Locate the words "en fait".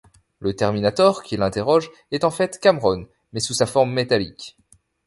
2.23-2.57